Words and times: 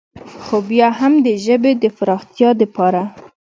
خو 0.43 0.57
بيا 0.69 0.89
هم 0.99 1.13
د 1.25 1.27
ژبې 1.45 1.71
د 1.83 1.85
فراختيا 1.97 2.49
دپاره 2.61 3.01